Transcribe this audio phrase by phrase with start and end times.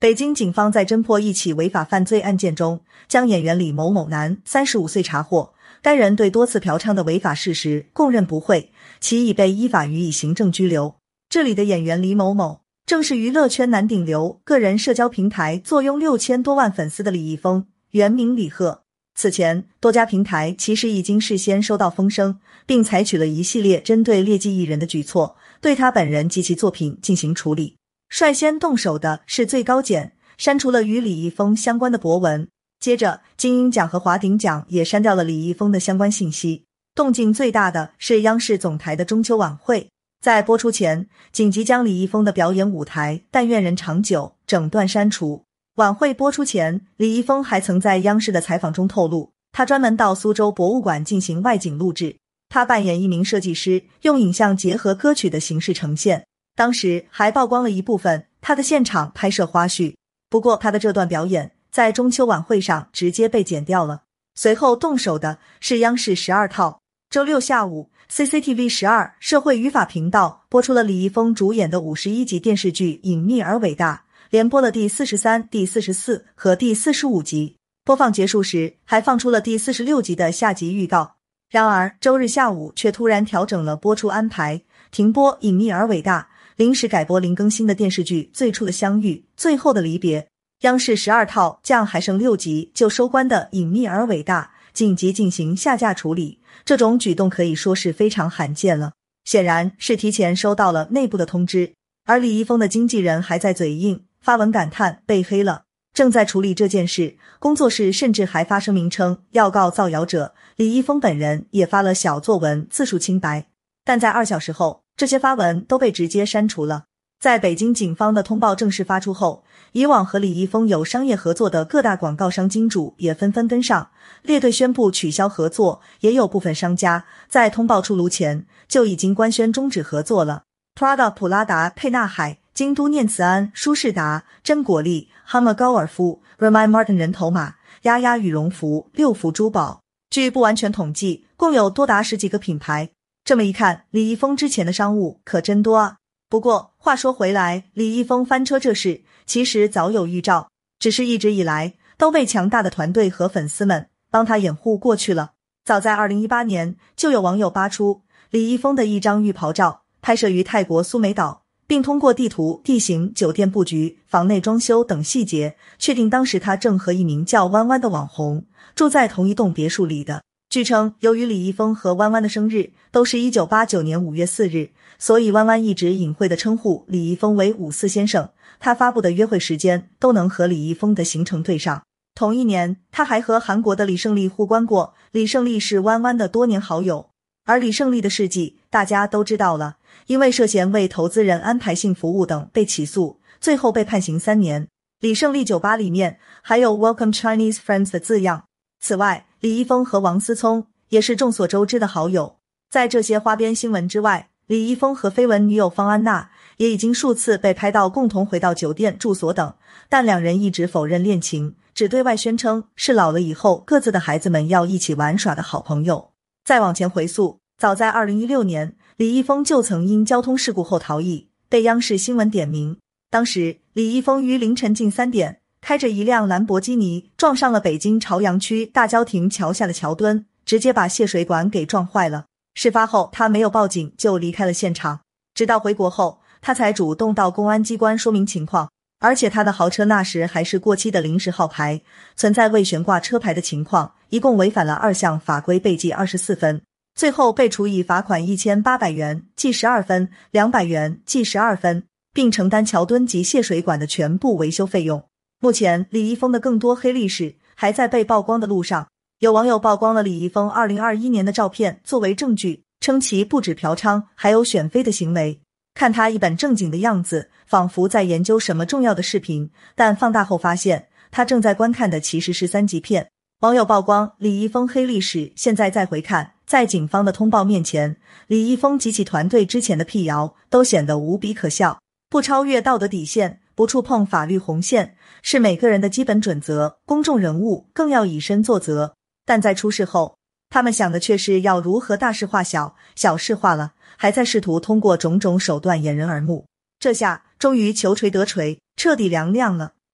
[0.00, 10.94] 北京警方在侦破一起违法犯罪案件中，将演员李某某男三十五岁查获，该人对多次嫖娼的违法事实供认不讳，其已被依法予以行政拘留。
[11.28, 18.84] 这里的演员李某某，正是娱乐圈男顶流、个人社交平台坐拥六千多万粉丝的李易峰，原名李贺。
[19.16, 27.77] 此前，多家平台其实已经事先收到风声，并采取了一系列针对劣迹艺人的举措，对他本人及其作品进行处理。
[28.08, 32.48] 率先动手的是最高检，删除了与李易峰相关的博文。
[32.80, 36.64] 接着，金鹰奖和华鼎奖也删掉了李易峰的相关信息。
[36.94, 39.90] 动静最大的是央视总台的中秋晚会，
[40.20, 45.44] 在播出前紧急将李易峰的表演舞台《但愿人长久》整段删除。
[45.76, 52.16] 晚会播出前，李易峰还曾在央视的采访中透露，他专门到苏州博物馆进行外景录制，
[52.48, 56.24] 他扮演一名设计师，用影像结合歌曲的形式呈现。
[56.58, 59.94] 当时还曝光了一部分他的现场拍摄花絮，
[60.28, 64.02] 不过他的这段表演在中秋晚会上直接被剪掉了。
[64.34, 74.02] 随后动手的是央视十二套，周六下午，CCTV 十二社会语法频道播出了李易峰主演的五十一集电视剧《隐秘而伟大》。
[74.30, 81.14] 连播了第四十三、第四十四和第四十五集，播放结束时还放出了第四十六集的下集预告。
[81.48, 90.22] 然而周日下午却突然调整了播出安排，停播《隐秘而伟大》，临时改播林更新的电视剧《最初的相遇，最后的离别》。
[90.62, 101.74] 央视十二套将还剩六集就收官的《隐秘而伟大》紧急进行下架处理，这种举动可以说是非常罕见了，显然是提前收到了内部的通知。
[102.06, 104.02] 而李易峰的经纪人还在嘴硬。
[104.20, 105.62] 发文感叹被黑了，
[105.94, 107.16] 正在处理这件事。
[107.38, 110.34] 工作室甚至还发声明称要告造谣者。
[110.56, 113.46] 李易峰本人也发了小作文自述清白，
[113.84, 116.84] 但在二小时后，这些发文都被直接删除了。
[117.18, 123.90] 在北京警方的通报正式发出后，以往和李易峰有商业合作的各大广告商金主也纷纷跟上
[124.22, 130.42] 列队宣布取消合作，也有部分商家在通报出炉前就已经官宣终止合作了。
[130.74, 132.38] Prada、普拉达、沛纳海。
[132.54, 142.90] 京都念慈庵、舒适达、真果粒、哈默高尔夫、Remy Martin 人头马、丫丫羽绒服、六福珠宝，据不完全统计，共有多达十几个品牌。
[143.28, 145.98] 这么一看，李易峰之前的商务可真多啊。
[146.30, 155.32] 不过话说回来，李易峰翻车这事其实早有预兆，只是一直以来都被强大的团队和粉丝们帮他掩护过去了。
[155.62, 158.00] 早在二零一八年，就有网友扒出
[158.30, 161.42] 李易峰的一张浴袍照，拍摄于泰国苏梅岛。
[161.66, 170.22] 并通过地图、地形、酒店布局、房内装修等细节，确定当时他正和一名叫弯弯的网红住在同一栋别墅里的。
[170.50, 178.30] 据称，由于李易峰和弯弯的生日都是一九八九年五月四日，所以弯弯一直隐晦的称呼李易峰为“五四先生”。
[178.58, 181.82] 他发布的约会时间都能和李易峰的行程对上。
[182.14, 184.94] 同一年，他还和韩国的李胜利互关过。
[185.12, 187.10] 李胜利是弯弯的多年好友，
[187.44, 189.76] 而李胜利的事迹大家都知道了。
[190.06, 194.66] 因为涉嫌为投资人安排性服务等被起诉，最后被判刑三年。
[195.00, 198.44] 李胜利酒吧里面还有 “Welcome Chinese Friends” 的字样。
[198.80, 202.38] 此外，李易峰和王思聪也是众所周知的好友。
[202.68, 209.54] 在这些花边新闻之外，李易峰和绯闻女友方安娜也已经数次被拍到共同回到酒店住所等，
[209.88, 216.10] 但两人一直否认恋情，只对外宣称是老了以后各自的孩子们要一起玩耍的好朋友。
[216.44, 218.74] 再往前回溯，早在二零一六年。
[218.96, 222.78] 李易峰就曾因交通事故后逃逸，被央视新闻点名。
[223.10, 232.24] 当时，李易峰于凌晨近三点开着一辆兰博基尼撞上了北京朝阳区大郊亭桥下的桥墩，直接把泄水管给撞坏了。
[232.54, 235.00] 事发后，他没有报警就离开了现场，
[235.34, 238.70] 直到回国后，他才主动到公安机关说明情况。
[239.00, 241.82] 而且，他的豪车那时还是过期的临时号牌，
[242.16, 246.62] 存在未悬挂车牌的情况，一共违反了二项法规，被记二十四分。
[246.94, 251.84] 最后被处以罚款一千八百元，记十二分；两百元，记十二分，
[252.14, 255.04] 并承担桥墩及泄水管的全部维修费用。
[255.40, 258.88] 目前，李易峰的更多黑历史还在被曝光的路上。
[259.20, 265.40] 有网友曝光了李易峰二零二一年的照片作为证据，称其不止嫖娼，还有选妃的行为。
[265.74, 273.08] 看他一本正经的样子，仿佛在研究什么重要的视频，但放大后发现，他正在观看的其实是三级片。
[273.42, 276.32] 网友曝光李易峰黑历史，现在再回看。
[276.44, 277.96] 在警方的通报面前，
[278.26, 281.78] 李易峰及其团队之前的辟谣都显得无比可笑。
[282.10, 286.78] 不超越道德底线，不触碰法律红线，是每个人的基本准则。
[286.86, 288.94] 公众人物更要以身作则。
[289.26, 290.16] 但在出事后，
[290.48, 296.46] 他们想的却是要如何大事化小，小事化了，还在试图通过种种手段掩人耳目。
[296.78, 299.72] 这下终于求锤得锤，彻底凉亮了。